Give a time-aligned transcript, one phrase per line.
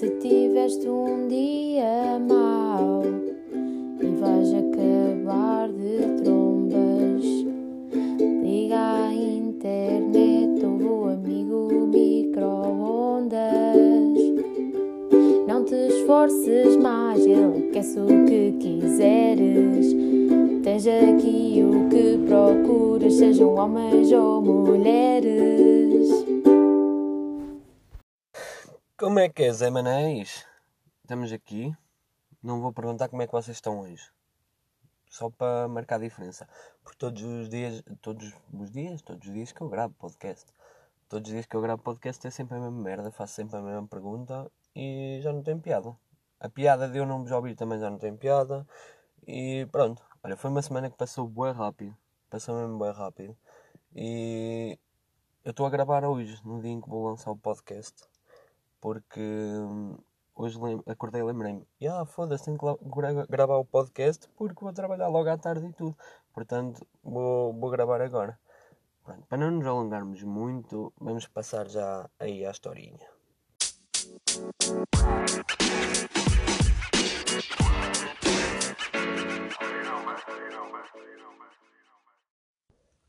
[0.00, 3.02] Se tiveste um dia mau
[4.00, 7.22] e vais acabar de trombas,
[8.42, 13.36] liga à internet ou amigo micro-ondas.
[15.46, 19.94] Não te esforces mais, ele aquece o que quiseres.
[20.62, 25.79] Tens aqui o que procuras, sejam homens ou mulheres.
[29.00, 30.46] Como é que é, Zé Manés?
[31.00, 31.74] Estamos aqui.
[32.42, 34.12] Não vou perguntar como é que vocês estão hoje.
[35.08, 36.46] Só para marcar a diferença.
[36.82, 40.52] Porque todos os dias, todos os dias, todos os dias que eu gravo podcast,
[41.08, 43.62] todos os dias que eu gravo podcast é sempre a mesma merda, faço sempre a
[43.62, 45.96] mesma pergunta e já não tem piada.
[46.38, 48.66] A piada de eu não vos ouvir também já não tem piada.
[49.26, 50.02] E pronto.
[50.22, 51.96] Olha, foi uma semana que passou bem rápido.
[52.28, 53.34] Passou mesmo bem rápido.
[53.96, 54.78] E
[55.42, 58.09] eu estou a gravar hoje, no dia em que vou lançar o podcast
[58.80, 59.96] porque hum,
[60.34, 65.08] hoje acordei e lembrei-me, ah, foda-se, tenho que gra gravar o podcast porque vou trabalhar
[65.08, 65.96] logo à tarde e tudo.
[66.32, 68.38] Portanto, vou, vou gravar agora.
[69.04, 73.06] Pronto, para não nos alongarmos muito, vamos passar já aí à historinha.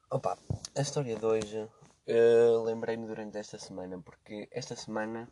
[0.10, 0.38] Opa,
[0.76, 5.30] a história de hoje uh, lembrei-me durante esta semana, porque esta semana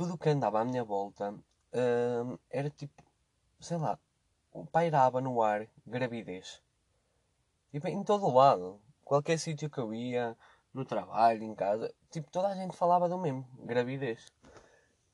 [0.00, 1.34] tudo o que andava à minha volta
[1.74, 3.02] hum, era tipo,
[3.60, 3.98] sei lá,
[4.72, 6.62] pairava no ar gravidez.
[7.70, 8.80] Tipo, em todo o lado.
[9.04, 10.34] Qualquer sítio que eu ia,
[10.72, 14.32] no trabalho, em casa, tipo, toda a gente falava do mesmo, gravidez.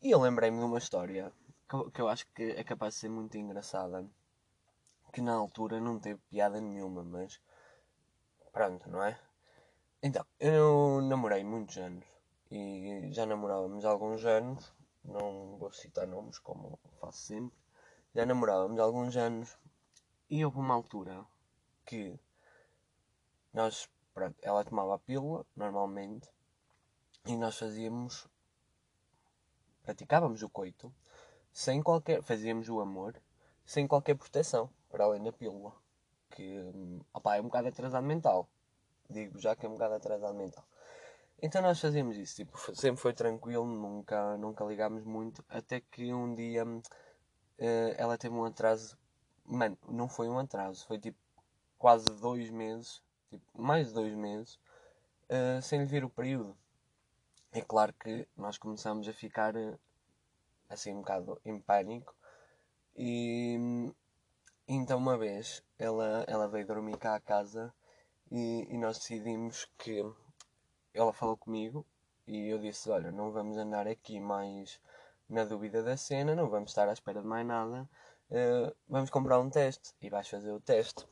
[0.00, 1.32] E eu lembrei-me de uma história
[1.68, 4.06] que, que eu acho que é capaz de ser muito engraçada.
[5.12, 7.40] Que na altura não teve piada nenhuma, mas
[8.52, 9.18] pronto, não é?
[10.00, 12.04] Então, eu namorei muitos anos
[12.52, 14.75] e já namorávamos alguns anos
[15.06, 17.58] não vou citar nomes como faço sempre,
[18.14, 19.56] já namorávamos há alguns anos.
[20.28, 21.24] E houve uma altura
[21.84, 22.18] que
[23.52, 26.28] nós, pronto, ela tomava a pílula normalmente
[27.24, 28.28] e nós fazíamos,
[29.82, 30.92] praticávamos o coito
[31.52, 33.20] sem qualquer, fazíamos o amor
[33.64, 35.72] sem qualquer proteção, para além da pílula,
[36.30, 36.54] que
[37.12, 38.48] opa, é um bocado atrasado mental,
[39.08, 40.64] digo já que é um bocado atrasado mental.
[41.42, 46.34] Então nós fazíamos isso, tipo, sempre foi tranquilo, nunca, nunca ligámos muito, até que um
[46.34, 46.80] dia uh,
[47.96, 48.98] ela teve um atraso,
[49.44, 51.18] mano, não foi um atraso, foi tipo
[51.78, 54.58] quase dois meses, tipo, mais de dois meses,
[55.28, 56.56] uh, sem lhe vir o período.
[57.52, 59.78] É claro que nós começamos a ficar uh,
[60.70, 62.14] assim um bocado em pânico
[62.96, 63.92] e
[64.66, 67.72] então uma vez ela, ela veio dormir cá à casa
[68.30, 70.02] e, e nós decidimos que
[70.96, 71.86] ela falou comigo
[72.26, 74.80] e eu disse: Olha, não vamos andar aqui mais
[75.28, 77.88] na dúvida da cena, não vamos estar à espera de mais nada,
[78.30, 81.06] uh, vamos comprar um teste e vais fazer o teste.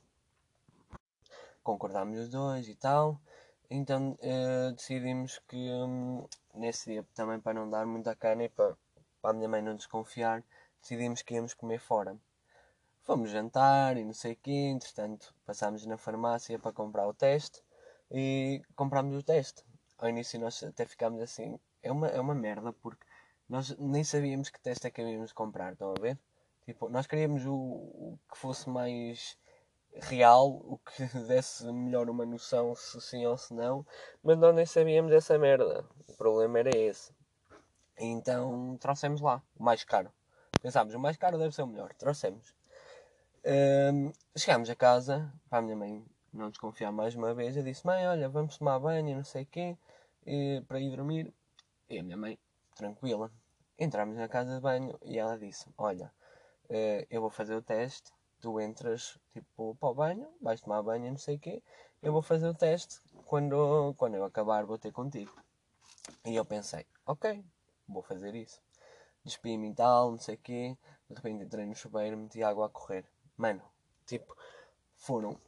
[1.62, 3.20] Concordámos os dois e tal,
[3.70, 8.76] então uh, decidimos que um, nesse dia, também para não dar muita cana e para,
[9.20, 10.42] para a minha mãe não desconfiar,
[10.80, 12.16] decidimos que íamos comer fora.
[13.02, 17.62] Fomos jantar e não sei o quê, entretanto passámos na farmácia para comprar o teste
[18.10, 19.64] e comprámos o teste
[19.98, 21.58] ao início nós até ficámos assim.
[21.82, 23.04] É uma, é uma merda porque
[23.48, 26.18] nós nem sabíamos que teste é que havíamos comprar, estão a ver?
[26.64, 29.36] Tipo, nós queríamos o, o que fosse mais
[29.92, 33.86] real, o que desse melhor uma noção se sim ou se não,
[34.22, 35.84] mas nós nem sabíamos essa merda.
[36.08, 37.12] O problema era esse.
[37.98, 40.12] Então trouxemos lá, o mais caro.
[40.60, 41.92] Pensámos, o mais caro deve ser o melhor.
[41.94, 42.54] Trouxemos.
[43.44, 46.04] Um, chegámos a casa, para a minha mãe
[46.34, 49.46] não desconfiar mais uma vez, eu disse: Mãe, olha, vamos tomar banho, não sei o
[49.46, 49.76] quê
[50.26, 51.32] e, para ir dormir.
[51.88, 52.38] E a minha mãe,
[52.74, 53.30] tranquila.
[53.78, 56.12] Entramos na casa de banho e ela disse: Olha,
[56.70, 58.12] uh, eu vou fazer o teste.
[58.40, 61.62] Tu entras tipo para o banho, vais tomar banho, não sei o quê.
[62.02, 63.00] Eu vou fazer o teste.
[63.24, 65.32] Quando, quando eu acabar, vou ter contigo.
[66.24, 67.44] E eu pensei: Ok,
[67.88, 68.60] vou fazer isso.
[69.24, 70.76] Despi-me e tal, não sei o quê.
[71.08, 73.04] De repente entrei no chuveiro, meti água a correr.
[73.36, 73.62] Mano,
[74.06, 74.36] tipo,
[74.96, 75.38] foram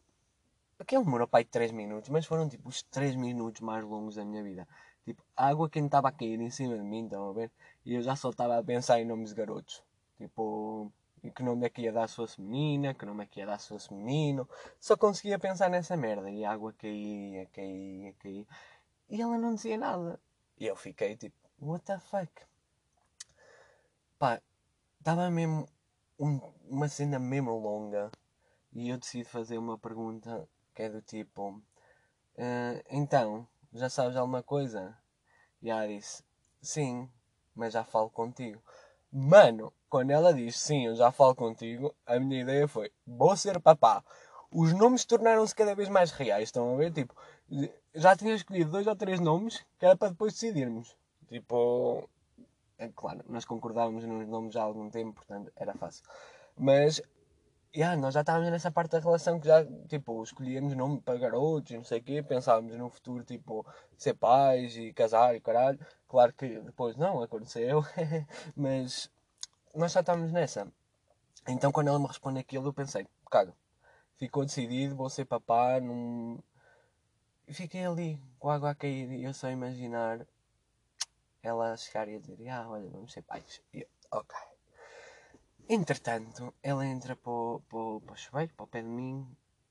[0.86, 4.24] Aquele demorou para aí 3 minutos, mas foram tipo os 3 minutos mais longos da
[4.24, 4.68] minha vida.
[5.04, 7.50] Tipo, a água que estava a cair em cima de mim, estão a ver?
[7.84, 9.82] E eu já só estava a pensar em nomes de garotos.
[10.16, 10.92] Tipo,
[11.34, 13.58] que nome é que ia dar se fosse menina, que nome é que ia dar
[13.58, 14.48] se fosse menino.
[14.78, 16.30] Só conseguia pensar nessa merda.
[16.30, 18.46] E a água caía, caía, caía.
[19.10, 20.20] E ela não dizia nada.
[20.56, 22.30] E eu fiquei tipo, what the fuck?
[24.20, 24.40] Pá,
[25.00, 25.68] estava mesmo
[26.16, 28.08] um, uma cena mesmo longa.
[28.72, 34.42] E eu decidi fazer uma pergunta que é do tipo: uh, Então, já sabes alguma
[34.42, 34.96] coisa?
[35.62, 36.22] E ela disse:
[36.60, 37.10] Sim,
[37.54, 38.62] mas já falo contigo.
[39.10, 43.58] Mano, quando ela diz sim, eu já falo contigo, a minha ideia foi: vou ser
[43.60, 44.04] papá.
[44.50, 46.92] Os nomes tornaram-se cada vez mais reais, estão a ver?
[46.92, 47.14] Tipo,
[47.94, 50.96] já tinha escolhido dois ou três nomes que era para depois decidirmos.
[51.28, 52.08] Tipo,
[52.78, 56.04] é claro, nós concordávamos nos nomes há algum tempo, portanto era fácil.
[56.56, 57.02] Mas
[57.76, 61.70] yeah, nós já estávamos nessa parte da relação que já, tipo, escolhíamos nome para garotos
[61.72, 63.66] e não sei o quê, pensávamos no futuro, tipo,
[63.98, 65.78] ser pais e casar e caralho.
[66.08, 67.84] Claro que depois não aconteceu,
[68.56, 69.10] mas
[69.74, 70.66] nós já estávamos nessa.
[71.48, 73.54] Então quando ela me responde aquilo, eu pensei, caga,
[74.16, 76.38] ficou decidido, vou ser papá, num...
[77.48, 80.26] fiquei ali, com a água a cair, e eu só imaginar
[81.42, 83.62] ela chegar e dizer, ah, olha, vamos ser pais.
[83.72, 84.55] E eu, ok.
[85.68, 87.60] Entretanto, ela entra para o,
[88.14, 89.26] chuveiro, para o pé de mim,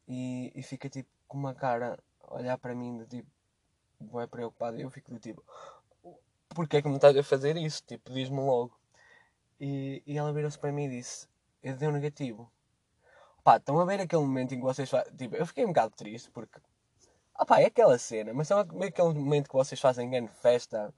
[0.08, 4.78] e, e fica tipo com uma cara a olhar para mim de tipo, é preocupado.
[4.78, 5.44] E eu fico do tipo,
[6.50, 7.82] porquê é que me estás a fazer isso?
[7.86, 8.78] Tipo, diz-me logo.
[9.60, 11.28] E, e ela virou-se para mim e disse,
[11.64, 12.52] eu dei um negativo.
[13.44, 15.16] Pá, estão a ver aquele momento em que vocês fazem.
[15.16, 16.60] Tipo, eu fiquei um bocado triste porque.
[17.36, 20.94] Ah pá, é aquela cena, mas é aquele momento que vocês fazem grande festa,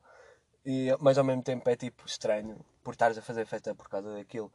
[0.66, 4.14] e, mas ao mesmo tempo é tipo estranho por estares a fazer festa por causa
[4.14, 4.52] daquilo.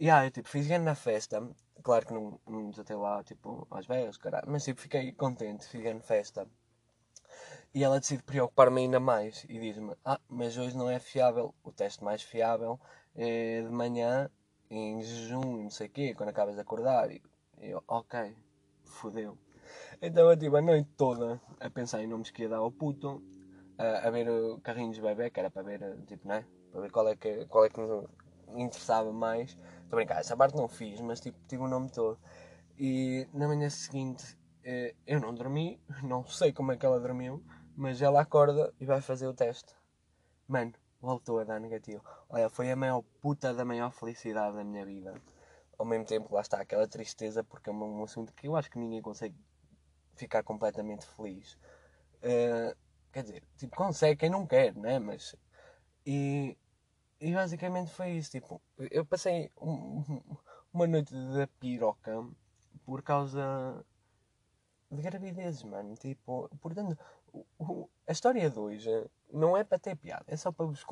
[0.00, 1.42] Yeah, eu tipo, fiz grande na festa.
[1.82, 4.48] Claro que não, não desatei lá, tipo, às vezes, caralho.
[4.48, 6.46] Mas tipo, fiquei contente, fiz grande festa.
[7.74, 11.54] E ela decide preocupar-me ainda mais e diz-me: Ah, mas hoje não é fiável.
[11.64, 12.78] O teste mais fiável
[13.14, 14.30] é de manhã,
[14.70, 17.10] em jejum, não sei o quê, quando acabas de acordar.
[17.10, 17.20] E
[17.60, 18.36] eu, ok,
[18.84, 19.36] fodeu.
[20.00, 23.22] Então eu tive a noite toda a pensar em nomes que ia dar ao puto,
[23.76, 26.44] a, a ver o carrinhos de bebê, que era para ver, tipo, né?
[26.70, 27.80] Para ver qual é que, qual é que
[28.54, 29.50] me interessava mais.
[29.50, 32.18] Estou a brincar, essa parte não fiz, mas tipo, tive o nome todo.
[32.78, 37.42] E na manhã seguinte eh, eu não dormi, não sei como é que ela dormiu,
[37.76, 39.74] mas ela acorda e vai fazer o teste.
[40.46, 42.02] Mano, voltou a dar negativo.
[42.28, 45.14] Olha, foi a maior puta da maior felicidade da minha vida.
[45.78, 48.78] Ao mesmo tempo, lá está aquela tristeza, porque é um assunto que eu acho que
[48.78, 49.36] ninguém consegue
[50.16, 51.54] ficar completamente feliz.
[52.22, 52.76] Uh,
[53.12, 54.98] quer dizer, tipo, consegue quem não quer, né?
[54.98, 55.36] Mas.
[56.04, 56.56] E,
[57.20, 58.30] e basicamente foi isso.
[58.30, 58.60] Tipo,
[58.90, 60.02] eu passei um,
[60.72, 62.24] uma noite da piroca
[62.84, 63.84] por causa
[64.90, 65.94] de gravidezes, mano.
[65.96, 66.96] Tipo, portanto,
[67.32, 68.90] o, o, a história de hoje
[69.32, 70.84] não é para ter piada, é só para vos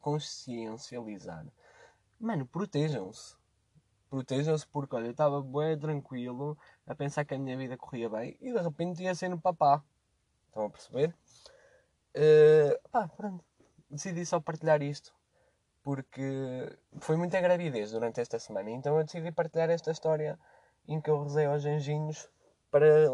[0.00, 1.46] consciencializar.
[2.18, 3.36] Mano, protejam-se.
[4.10, 8.36] Protejam-se porque, olha, eu estava bem tranquilo a pensar que a minha vida corria bem
[8.40, 9.84] e de repente ia ser no papá.
[10.46, 11.14] Estão a perceber?
[12.16, 13.44] Uh, pá, pronto.
[13.90, 15.17] Decidi só partilhar isto
[15.88, 16.68] porque
[17.00, 18.70] foi muita gravidez durante esta semana.
[18.70, 20.38] Então eu decidi partilhar esta história
[20.86, 22.28] em que eu rezei aos anjinhos
[22.70, 23.08] para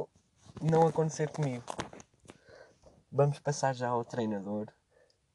[0.61, 1.65] não acontecer comigo.
[3.13, 4.67] Vamos passar já ao treinador,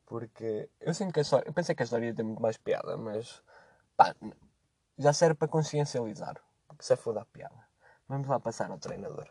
[0.06, 1.48] porque eu sinto que a história.
[1.48, 3.42] Eu pensei que a história ia ter muito mais piada, mas
[3.96, 4.14] pá,
[4.98, 6.36] já serve para consciencializar,
[6.68, 7.70] porque se é foda a piada.
[8.06, 9.30] Vamos lá passar ao treinador.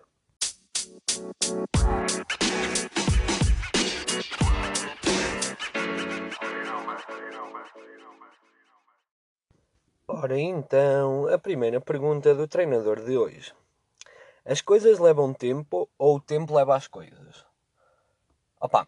[10.28, 13.50] Ora então, a primeira pergunta do treinador de hoje.
[14.44, 17.46] As coisas levam tempo ou o tempo leva as coisas?
[18.60, 18.86] Opa,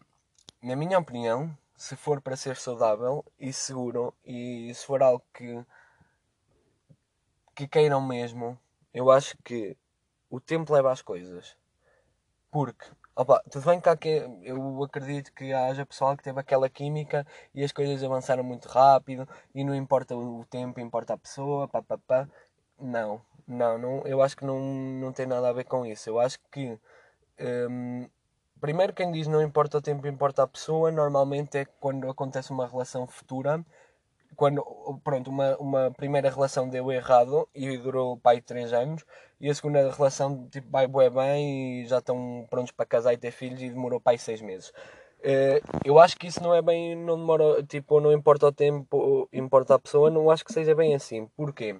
[0.61, 5.65] na minha opinião, se for para ser saudável e seguro e se for algo que,
[7.55, 8.55] que queiram mesmo,
[8.93, 9.75] eu acho que
[10.29, 11.57] o tempo leva as coisas.
[12.51, 12.85] Porque
[13.21, 14.09] Opa, tudo bem que que
[14.41, 17.23] eu acredito que haja pessoal que teve aquela química
[17.53, 21.83] e as coisas avançaram muito rápido e não importa o tempo, importa a pessoa, pá,
[21.83, 22.27] pá, pá.
[22.79, 26.09] Não, não, não, eu acho que não, não tem nada a ver com isso.
[26.09, 26.79] Eu acho que
[27.69, 28.09] hum,
[28.59, 32.67] primeiro quem diz não importa o tempo, importa a pessoa, normalmente é quando acontece uma
[32.67, 33.63] relação futura
[34.35, 34.63] quando
[35.03, 39.05] pronto, uma, uma primeira relação deu errado e durou pai 3 anos
[39.41, 43.17] e a segunda relação tipo, vai bué bem e já estão prontos para casar e
[43.17, 44.69] ter filhos e demorou pai 6 meses.
[45.19, 49.27] Uh, eu acho que isso não é bem, não demora, tipo, não importa o tempo,
[49.33, 51.27] importa a pessoa, não acho que seja bem assim.
[51.35, 51.75] Porquê?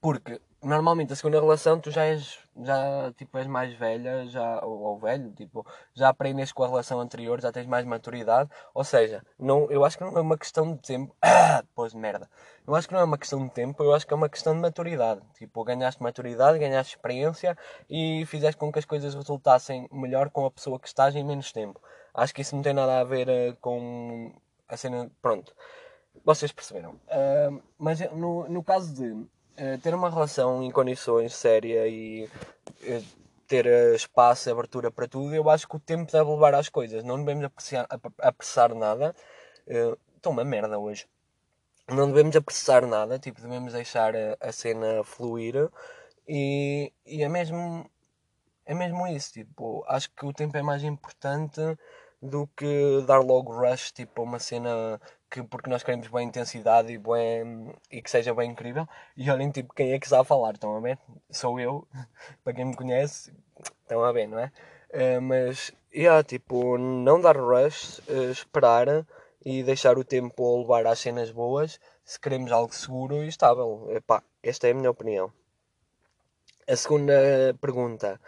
[0.00, 4.80] Porque normalmente a segunda relação tu já és já tipo és mais velha já ou,
[4.80, 8.50] ou, velho tipo já aprendes com a relação anterior já tens mais maturidade.
[8.74, 11.14] Ou seja não eu acho que não é uma questão de tempo.
[11.22, 12.28] Ah, pois merda.
[12.66, 14.54] Eu acho que não é uma questão de tempo eu acho que é uma questão
[14.54, 15.20] de maturidade.
[15.34, 17.56] Tipo ganhaste maturidade ganhaste experiência
[17.88, 21.52] e fizeste com que as coisas resultassem melhor com a pessoa que estás em menos
[21.52, 21.80] tempo.
[22.12, 24.32] Acho que isso não tem nada a ver uh, com
[24.68, 25.54] a cena pronto.
[26.24, 26.92] Vocês perceberam.
[27.06, 29.14] Uh, mas no, no caso de eh,
[29.82, 32.28] ter uma relação em condições séria e
[33.46, 37.02] ter uh, espaço, abertura para tudo, eu acho que o tempo deve levar às coisas.
[37.04, 37.86] Não devemos apreciar,
[38.18, 39.14] apressar nada.
[40.16, 41.06] estou uma merda hoje.
[41.88, 45.70] Não devemos apressar nada, tipo, devemos deixar a, a cena fluir
[46.28, 47.90] e, e é mesmo
[48.66, 51.60] é mesmo isso, tipo, acho que o tempo é mais importante
[52.20, 55.00] do que dar logo rush, tipo, uma cena
[55.30, 57.00] que porque nós queremos boa intensidade e,
[57.90, 58.88] e que seja bem incrível.
[59.16, 60.98] E olhem, tipo, quem é que sabe falar, estão a ver?
[61.30, 61.86] Sou eu,
[62.42, 63.32] para quem me conhece,
[63.82, 64.50] estão a ver, não é?
[64.90, 69.06] Uh, mas, yeah, tipo, não dar rush, uh, esperar
[69.44, 73.86] e deixar o tempo levar às cenas boas, se queremos algo seguro e estável.
[73.90, 75.32] Epá, esta é a minha opinião.
[76.66, 77.12] A segunda
[77.60, 78.20] pergunta.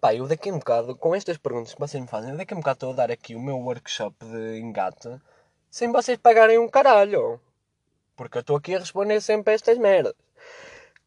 [0.00, 2.56] Pá, eu daqui a um bocado, com estas perguntas que vocês me fazem, daqui a
[2.56, 5.08] um bocado estou a dar aqui o meu workshop de engate
[5.70, 7.40] sem vocês pagarem um caralho.
[8.16, 10.14] Porque eu estou aqui a responder sempre a estas merdas.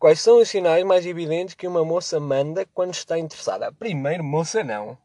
[0.01, 3.71] Quais são os sinais mais evidentes que uma moça manda quando está interessada?
[3.71, 4.97] Primeiro, moça não.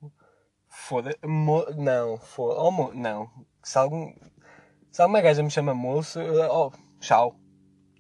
[0.69, 1.15] Foda.
[1.23, 2.61] Mo, não, foda.
[2.61, 3.31] Oh, mo, não.
[3.63, 4.15] Se, algum,
[4.91, 6.19] se alguma gaja me chama moço,
[6.51, 7.37] oh, tchau.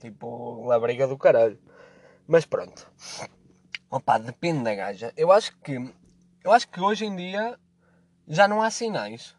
[0.00, 1.58] Tipo, labriga do caralho.
[2.26, 2.90] Mas pronto.
[3.90, 5.12] Opa, depende da gaja.
[5.18, 5.74] Eu acho que.
[6.42, 7.58] Eu acho que hoje em dia
[8.26, 9.35] já não há sinais.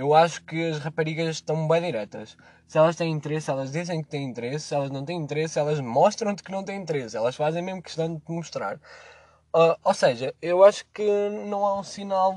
[0.00, 2.34] Eu acho que as raparigas estão bem diretas.
[2.66, 4.68] Se elas têm interesse, elas dizem que têm interesse.
[4.68, 7.18] Se elas não têm interesse, elas mostram-te que não têm interesse.
[7.18, 8.76] Elas fazem mesmo questão de te mostrar.
[9.54, 11.04] Uh, ou seja, eu acho que
[11.46, 12.34] não há um sinal.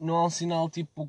[0.00, 1.08] Não há um sinal tipo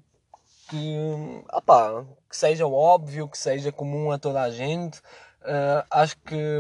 [0.69, 1.43] que.
[1.51, 4.99] Opá, que seja óbvio, que seja comum a toda a gente.
[5.41, 6.59] Uh, acho que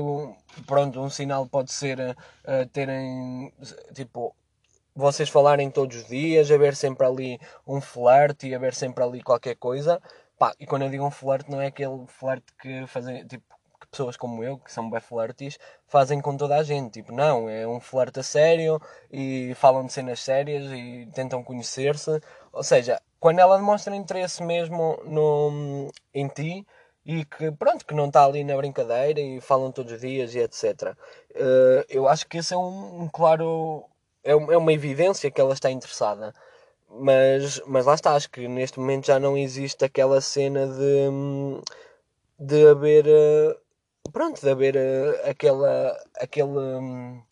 [0.65, 2.17] pronto, um sinal pode ser
[2.73, 3.53] terem
[3.93, 4.35] tipo
[5.01, 9.55] vocês falarem todos os dias, haver sempre ali um flerte e haver sempre ali qualquer
[9.55, 10.01] coisa.
[10.37, 13.43] Pá, e quando eu digo um flerte, não é aquele flerte que fazem tipo
[13.79, 16.93] que pessoas como eu, que são bem flertes, fazem com toda a gente.
[16.93, 18.79] Tipo, não, é um flerte a sério
[19.11, 22.21] e falam de cenas sérias e tentam conhecer-se.
[22.53, 26.65] Ou seja, quando ela demonstra interesse mesmo no, em ti,
[27.05, 30.39] e que pronto, que não está ali na brincadeira e falam todos os dias e
[30.39, 30.63] etc.
[30.83, 30.95] Uh,
[31.33, 33.85] eh, eu acho que esse é um, um claro
[34.23, 36.33] é, é uma evidência que ela está interessada.
[36.89, 41.61] Mas, mas lá está, acho que neste momento já não existe aquela cena de,
[42.39, 43.57] de haver eh,
[44.11, 47.23] pronto, de haver eh, aquela aquele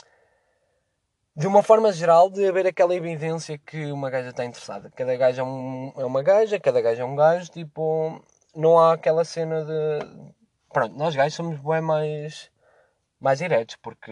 [1.39, 4.91] de uma forma geral de haver aquela evidência que uma gaja está interessada.
[4.93, 8.21] Cada gaja é, um, é uma gaja, cada gaja é um gajo, tipo,
[8.53, 10.33] não há aquela cena de.
[10.69, 12.51] Pronto, nós gajos somos bem mais.
[13.19, 14.11] Mais diretos, porque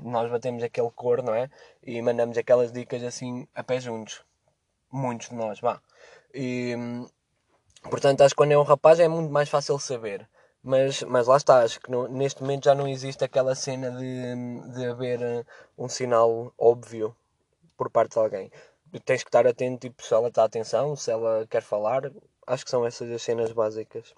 [0.00, 1.50] nós batemos aquele cor, não é?
[1.82, 4.24] E mandamos aquelas dicas assim a pé juntos.
[4.90, 5.80] Muitos de nós, vá.
[6.34, 6.74] E.
[7.82, 10.28] Portanto, acho que quando é um rapaz é muito mais fácil saber.
[10.62, 14.72] Mas, mas lá está, acho que no, neste momento já não existe aquela cena de,
[14.72, 15.44] de haver eh,
[15.76, 17.14] um sinal óbvio
[17.76, 18.50] por parte de alguém.
[19.04, 22.10] Tens que estar atento, tipo, se ela está atenção, se ela quer falar,
[22.46, 24.14] Acho que são essas as cenas básicas.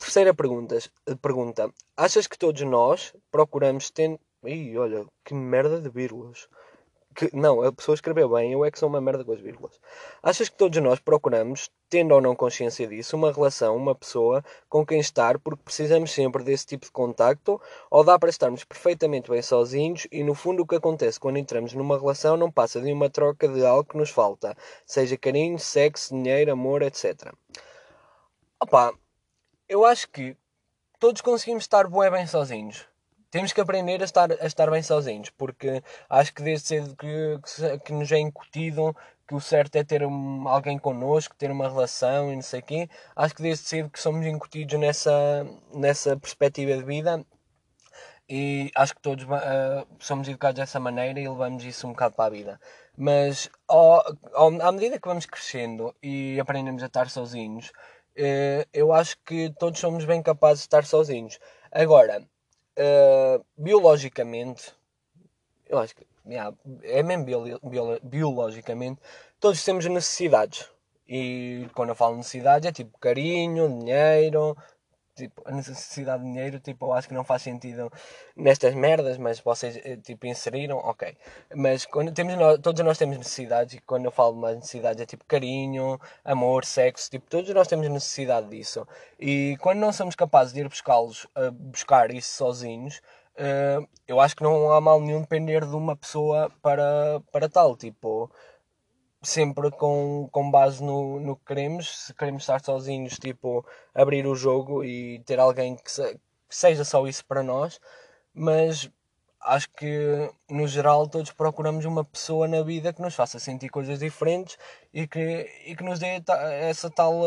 [0.00, 0.78] Terceira pergunta,
[1.20, 1.70] pergunta.
[1.94, 4.18] Achas que todos nós procuramos ter.
[4.42, 6.48] Ih, olha, que merda de vírgulas.
[7.14, 9.78] Que, não, a pessoa escreveu bem, eu é que sou uma merda com as vírgulas.
[10.22, 14.86] Achas que todos nós procuramos, tendo ou não consciência disso, uma relação, uma pessoa com
[14.86, 17.60] quem estar porque precisamos sempre desse tipo de contacto?
[17.90, 21.74] Ou dá para estarmos perfeitamente bem sozinhos e no fundo o que acontece quando entramos
[21.74, 26.14] numa relação não passa de uma troca de algo que nos falta, seja carinho, sexo,
[26.14, 27.34] dinheiro, amor, etc.
[28.62, 28.94] Opá,
[29.70, 30.36] eu acho que
[30.98, 32.90] todos conseguimos estar bem sozinhos
[33.30, 37.06] temos que aprender a estar, a estar bem sozinhos, porque acho que desde cedo que,
[37.06, 38.94] que, que nos é incutido
[39.26, 42.62] que o certo é ter um, alguém connosco, ter uma relação e não sei o
[42.64, 42.90] quê.
[43.14, 47.24] Acho que desde cedo que somos incutidos nessa, nessa perspectiva de vida
[48.28, 52.24] e acho que todos uh, somos educados dessa maneira e levamos isso um bocado para
[52.26, 52.60] a vida.
[52.96, 57.70] Mas ao, ao, à medida que vamos crescendo e aprendemos a estar sozinhos,
[58.18, 61.38] uh, eu acho que todos somos bem capazes de estar sozinhos.
[61.70, 62.22] Agora,
[62.78, 64.72] uh, biologicamente,
[65.68, 69.00] eu acho que yeah, é mesmo bio, bio, biologicamente,
[69.38, 70.68] todos temos necessidades.
[71.08, 74.56] E quando eu falo necessidades é tipo carinho, dinheiro,
[75.20, 77.90] tipo, a necessidade de dinheiro, tipo, eu acho que não faz sentido
[78.36, 81.16] nestas merdas, mas vocês, eh, tipo, inseriram, ok.
[81.54, 85.24] Mas quando temos, todos nós temos necessidades, e quando eu falo mais necessidades é tipo
[85.26, 88.86] carinho, amor, sexo, tipo, todos nós temos necessidade disso.
[89.18, 92.98] E quando não somos capazes de ir buscá-los, uh, buscar isso sozinhos,
[93.36, 97.76] uh, eu acho que não há mal nenhum depender de uma pessoa para, para tal,
[97.76, 98.30] tipo
[99.22, 102.06] sempre com, com base no, no que queremos.
[102.06, 106.20] Se queremos estar sozinhos, tipo, abrir o jogo e ter alguém que, se, que
[106.56, 107.80] seja só isso para nós.
[108.34, 108.90] Mas
[109.42, 113.98] acho que no geral todos procuramos uma pessoa na vida que nos faça sentir coisas
[113.98, 114.58] diferentes
[114.92, 116.22] e que, e que nos dê
[116.68, 117.22] essa tal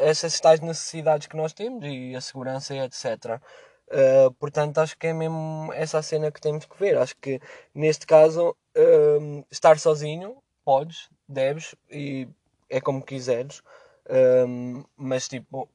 [0.00, 3.40] essas tais necessidades que nós temos e a segurança e etc.
[3.88, 6.96] Uh, portanto, acho que é mesmo essa cena que temos que ver.
[6.96, 7.40] Acho que
[7.74, 10.36] neste caso, uh, estar sozinho,
[10.70, 12.28] podes, deves e
[12.68, 13.58] é como quiseres,
[14.06, 15.68] uh, mas tipo,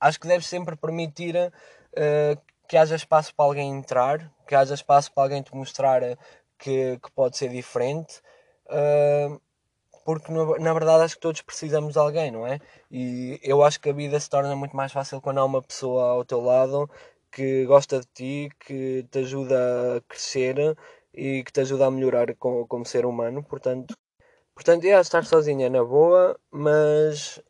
[0.00, 1.34] acho que deves sempre permitir
[2.68, 6.02] que haja espaço para alguém entrar, que haja espaço para alguém te mostrar
[6.58, 8.20] que, que pode ser diferente
[10.04, 12.58] porque na verdade acho que todos precisamos de alguém, não é?
[12.90, 16.10] E eu acho que a vida se torna muito mais fácil quando há uma pessoa
[16.12, 16.90] ao teu lado
[17.30, 20.76] que gosta de ti, que te ajuda a crescer
[21.14, 23.42] e que te ajuda a melhorar como, como ser humano.
[23.42, 23.96] Portanto,
[24.54, 27.40] portanto é estar sozinha na boa, mas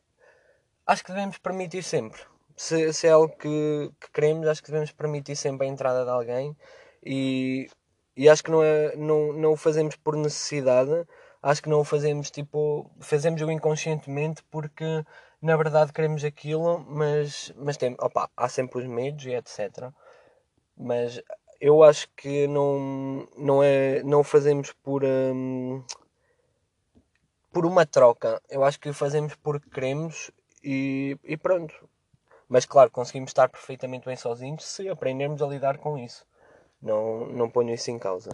[0.85, 2.21] acho que devemos permitir sempre.
[2.55, 6.11] Se, se é algo que, que queremos, acho que devemos permitir sempre a entrada de
[6.11, 6.55] alguém
[7.03, 7.67] e,
[8.15, 11.05] e acho que não, é, não, não o fazemos por necessidade,
[11.41, 15.03] acho que não o fazemos tipo, fazemos o inconscientemente porque
[15.41, 19.91] na verdade queremos aquilo, mas, mas tem, opa, há sempre os medos e etc.
[20.77, 21.21] Mas
[21.61, 25.83] eu acho que não, não, é, não fazemos por, hum,
[27.53, 28.41] por uma troca.
[28.49, 30.31] Eu acho que fazemos porque queremos
[30.63, 31.87] e, e pronto.
[32.49, 36.25] Mas claro, conseguimos estar perfeitamente bem sozinhos se aprendermos a lidar com isso.
[36.81, 38.31] Não, não ponho isso em causa.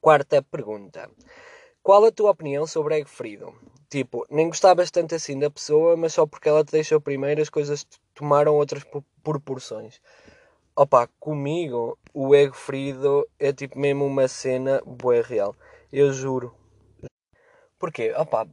[0.00, 1.08] Quarta pergunta.
[1.84, 3.54] Qual a tua opinião sobre Egg Freedom?
[3.88, 7.48] Tipo, nem gostavas tanto assim da pessoa, mas só porque ela te deixou primeiro as
[7.48, 8.84] coisas tomaram outras
[9.22, 10.00] proporções.
[10.78, 15.56] Opa, comigo o Egg Freedom é tipo mesmo uma cena boa real.
[15.90, 16.54] Eu juro.
[17.78, 18.12] Porquê?
[18.14, 18.46] Opa,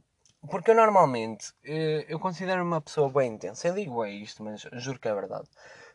[0.50, 3.68] porque eu normalmente eh, eu considero uma pessoa bem intensa.
[3.68, 5.46] Eu digo é isto, mas juro que é verdade.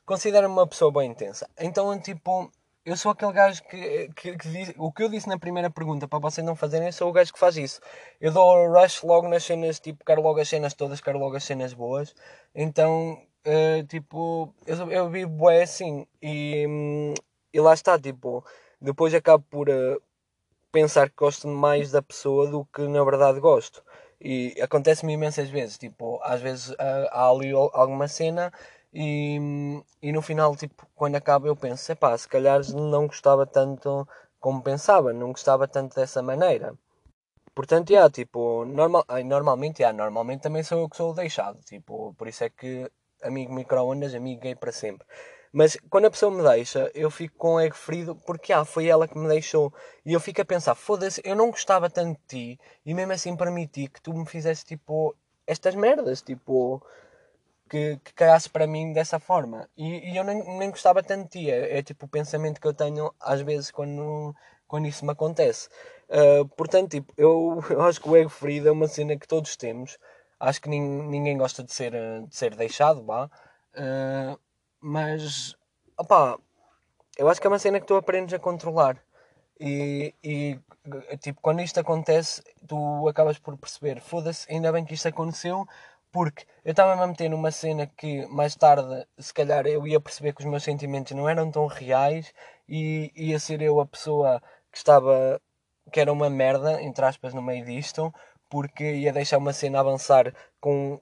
[0.06, 1.50] Considero-me uma pessoa bem intensa.
[1.60, 2.52] Então, tipo,
[2.86, 6.08] eu sou aquele gajo que, que, que diz, o que eu disse na primeira pergunta
[6.08, 7.82] para vocês não fazerem, eu sou o gajo que faz isso.
[8.22, 11.44] Eu dou rush logo nas cenas, tipo, quero logo as cenas todas, quero logo as
[11.44, 12.14] cenas boas.
[12.54, 16.06] Então, uh, tipo, eu, eu vivo é assim.
[16.22, 17.14] E, hum,
[17.54, 18.44] e lá está, tipo,
[18.82, 20.02] depois acabo por uh,
[20.72, 23.84] pensar que gosto mais da pessoa do que na verdade gosto.
[24.22, 26.76] E acontece-me imensas vezes, tipo, às vezes uh,
[27.12, 28.52] há ali alguma cena
[28.94, 29.38] e,
[30.02, 34.08] e no final, tipo, quando acaba, eu penso: epá, se calhar não gostava tanto
[34.40, 36.74] como pensava, não gostava tanto dessa maneira.
[37.56, 42.14] Portanto, yeah, tipo, normal, normalmente, yeah, normalmente também sou eu que sou o deixado, tipo,
[42.16, 42.90] por isso é que
[43.22, 45.06] amigo micro-ondas, amigo gay para sempre.
[45.52, 49.08] Mas quando a pessoa me deixa, eu fico com ego ferido porque ah, foi ela
[49.08, 49.74] que me deixou.
[50.06, 53.36] E eu fico a pensar, foda-se, eu não gostava tanto de ti e mesmo assim
[53.36, 55.16] permiti que tu me fizesse tipo
[55.48, 56.84] estas merdas, tipo,
[57.70, 58.14] que, que
[58.52, 59.68] para mim dessa forma.
[59.76, 61.52] E, e eu nem, nem gostava tanto de ti.
[61.52, 64.36] É, é, tipo o pensamento que eu tenho às vezes quando,
[64.68, 65.70] quando isso me acontece.
[66.10, 69.56] Uh, portanto, tipo, eu, eu acho que o ego ferido é uma cena que todos
[69.56, 69.98] temos.
[70.40, 71.92] Acho que nin, ninguém gosta de ser,
[72.28, 73.26] de ser deixado, vá.
[73.76, 74.40] Uh,
[74.80, 75.56] mas,
[75.98, 76.38] opá,
[77.18, 78.98] eu acho que é uma cena que tu aprendes a controlar.
[79.60, 80.60] E, e
[81.20, 85.68] tipo, quando isto acontece, tu acabas por perceber: foda-se, ainda bem que isto aconteceu,
[86.12, 90.34] porque eu estava a meter numa cena que mais tarde, se calhar, eu ia perceber
[90.34, 92.34] que os meus sentimentos não eram tão reais
[92.68, 95.42] e ia ser eu a pessoa que estava.
[95.92, 98.14] que era uma merda, entre aspas, no meio disto,
[98.50, 101.00] porque ia deixar uma cena avançar com.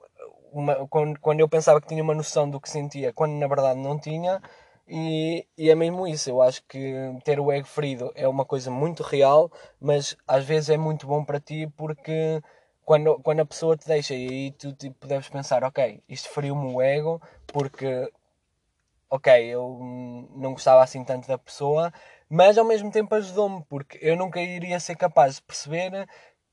[0.52, 3.80] Uma, quando, quando eu pensava que tinha uma noção do que sentia, quando na verdade
[3.80, 4.42] não tinha,
[4.88, 6.30] e, e, é mesmo isso.
[6.30, 10.70] Eu acho que ter o ego ferido é uma coisa muito real, mas às vezes
[10.70, 12.42] é muito bom para ti porque
[12.86, 16.74] quando, quando a pessoa te deixa e aí tu tipo, deves pensar, ok, isto feriu-me
[16.74, 18.10] o ego porque,
[19.10, 19.78] ok, eu
[20.36, 21.92] não gostava assim tanto da pessoa,
[22.30, 26.08] mas ao mesmo tempo ajudou-me porque eu nunca iria ser capaz de perceber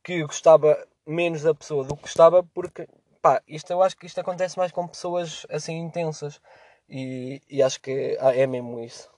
[0.05, 2.87] que gostava menos da pessoa do que gostava porque,
[3.23, 6.41] pá, isto, eu acho que isto acontece mais com pessoas assim intensas
[6.89, 9.11] e, e acho que é mesmo isso.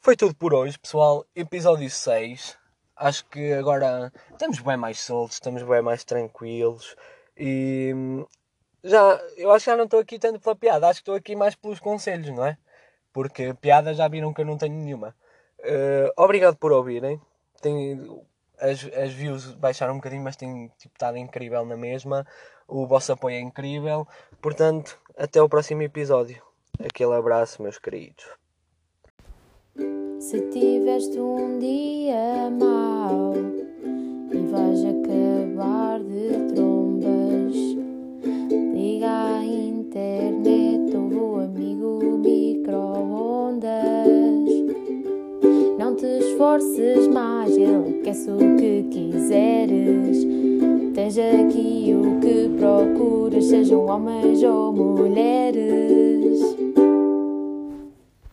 [0.00, 1.24] Foi tudo por hoje, pessoal.
[1.34, 2.58] Episódio 6
[2.96, 6.96] acho que agora estamos bem mais soltos, estamos bem mais tranquilos
[7.36, 7.92] e
[8.82, 11.36] já, eu acho que já não estou aqui tanto pela piada, acho que estou aqui
[11.36, 12.56] mais pelos conselhos, não é?
[13.12, 15.14] Porque piada já viram que eu não tenho nenhuma.
[15.60, 17.20] Uh, obrigado por ouvirem.
[17.60, 17.98] Tem,
[18.60, 22.26] as, as views baixaram um bocadinho, mas tem tipo, estado incrível na mesma.
[22.66, 24.06] O vosso apoio é incrível.
[24.40, 26.42] Portanto, até o próximo episódio.
[26.84, 28.26] Aquele abraço, meus queridos.
[30.18, 33.34] Se tiveste um dia mau
[34.32, 35.75] e vais acabar
[46.36, 50.26] esforces mais, ele quer o que quiseres.
[50.94, 56.05] Tens aqui o que procuras, sejam homens ou mulheres.